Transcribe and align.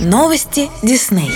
Новости 0.00 0.70
Дисней. 0.82 1.32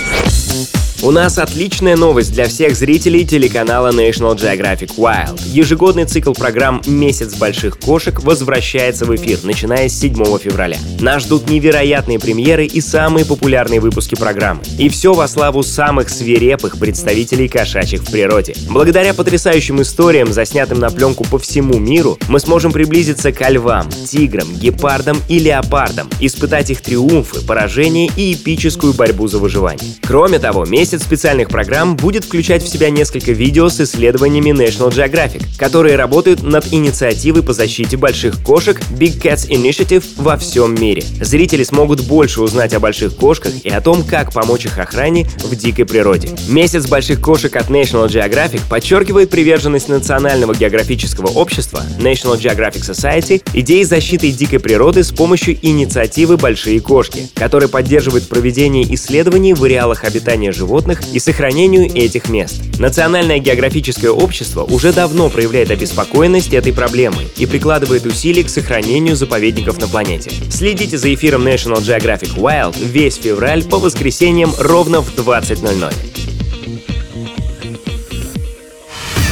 У 1.03 1.11
нас 1.11 1.37
отличная 1.37 1.97
новость 1.97 2.31
для 2.31 2.47
всех 2.47 2.77
зрителей 2.77 3.25
телеканала 3.25 3.91
National 3.91 4.37
Geographic 4.37 4.95
Wild. 4.95 5.37
Ежегодный 5.47 6.05
цикл 6.05 6.31
программ 6.31 6.81
«Месяц 6.87 7.35
больших 7.35 7.77
кошек» 7.77 8.23
возвращается 8.23 9.03
в 9.03 9.13
эфир, 9.13 9.39
начиная 9.43 9.89
с 9.89 9.99
7 9.99 10.13
февраля. 10.37 10.77
Нас 11.01 11.23
ждут 11.23 11.49
невероятные 11.49 12.19
премьеры 12.19 12.65
и 12.65 12.79
самые 12.79 13.25
популярные 13.25 13.81
выпуски 13.81 14.15
программы. 14.15 14.61
И 14.79 14.87
все 14.87 15.13
во 15.13 15.27
славу 15.27 15.61
самых 15.61 16.07
свирепых 16.09 16.79
представителей 16.79 17.49
кошачьих 17.49 18.03
в 18.03 18.09
природе. 18.09 18.55
Благодаря 18.69 19.13
потрясающим 19.13 19.81
историям, 19.81 20.31
заснятым 20.31 20.79
на 20.79 20.89
пленку 20.89 21.25
по 21.25 21.37
всему 21.37 21.79
миру, 21.79 22.17
мы 22.29 22.39
сможем 22.39 22.71
приблизиться 22.71 23.33
к 23.33 23.49
львам, 23.49 23.89
тиграм, 23.89 24.47
гепардам 24.55 25.17
и 25.27 25.37
леопардам, 25.39 26.09
испытать 26.21 26.69
их 26.69 26.79
триумфы, 26.79 27.45
поражения 27.45 28.09
и 28.15 28.31
эпическую 28.31 28.93
борьбу 28.93 29.27
за 29.27 29.39
выживание. 29.39 29.93
Кроме 30.01 30.39
того, 30.39 30.63
месяц 30.63 30.92
Месяц 30.93 31.07
специальных 31.07 31.47
программ 31.47 31.95
будет 31.95 32.23
включать 32.23 32.61
в 32.61 32.69
себя 32.69 32.91
несколько 32.91 33.31
видео 33.31 33.67
с 33.69 33.81
исследованиями 33.81 34.51
National 34.51 34.91
Geographic, 34.91 35.43
которые 35.57 35.95
работают 35.95 36.43
над 36.43 36.71
инициативой 36.71 37.41
по 37.41 37.51
защите 37.51 37.97
больших 37.97 38.43
кошек 38.43 38.79
Big 38.91 39.19
Cats 39.19 39.49
Initiative 39.49 40.03
во 40.17 40.37
всем 40.37 40.75
мире. 40.75 41.03
Зрители 41.19 41.63
смогут 41.63 42.01
больше 42.01 42.43
узнать 42.43 42.75
о 42.75 42.79
больших 42.79 43.15
кошках 43.15 43.53
и 43.63 43.69
о 43.69 43.81
том, 43.81 44.03
как 44.03 44.33
помочь 44.33 44.65
их 44.65 44.77
охране 44.77 45.27
в 45.43 45.55
дикой 45.55 45.85
природе. 45.85 46.29
Месяц 46.47 46.85
больших 46.85 47.21
кошек 47.21 47.55
от 47.55 47.71
National 47.71 48.07
Geographic 48.07 48.61
подчеркивает 48.69 49.31
приверженность 49.31 49.89
Национального 49.89 50.53
географического 50.53 51.29
общества 51.29 51.81
National 51.97 52.39
Geographic 52.39 52.87
Society 52.87 53.41
идеи 53.53 53.81
защиты 53.81 54.29
дикой 54.29 54.59
природы 54.59 55.03
с 55.03 55.11
помощью 55.11 55.57
инициативы 55.59 56.37
«Большие 56.37 56.79
кошки», 56.81 57.29
которая 57.33 57.67
поддерживает 57.67 58.29
проведение 58.29 58.83
исследований 58.93 59.55
в 59.55 59.63
ареалах 59.63 60.03
обитания 60.03 60.51
животных 60.51 60.82
животных 60.83 61.01
и 61.13 61.19
сохранению 61.19 61.85
этих 61.85 62.29
мест. 62.29 62.61
Национальное 62.79 63.39
географическое 63.39 64.11
общество 64.11 64.63
уже 64.63 64.91
давно 64.91 65.29
проявляет 65.29 65.71
обеспокоенность 65.71 66.53
этой 66.53 66.73
проблемой 66.73 67.27
и 67.37 67.45
прикладывает 67.45 68.05
усилия 68.05 68.43
к 68.43 68.49
сохранению 68.49 69.15
заповедников 69.15 69.79
на 69.79 69.87
планете. 69.87 70.31
Следите 70.51 70.97
за 70.97 71.13
эфиром 71.13 71.47
National 71.47 71.81
Geographic 71.81 72.35
Wild 72.35 72.75
весь 72.79 73.15
февраль 73.15 73.63
по 73.63 73.77
воскресеньям 73.77 74.53
ровно 74.59 75.01
в 75.01 75.15
20.00. 75.15 75.93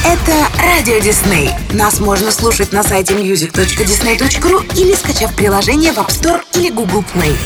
Это 0.04 0.32
Радио 0.58 0.98
Дисней. 0.98 1.50
Нас 1.72 2.00
можно 2.00 2.30
слушать 2.30 2.72
на 2.72 2.82
сайте 2.82 3.14
music.disney.ru 3.14 4.80
или 4.80 4.94
скачав 4.94 5.34
приложение 5.36 5.92
в 5.92 5.98
App 5.98 6.08
Store 6.08 6.40
или 6.54 6.70
Google 6.70 7.04
Play. 7.14 7.36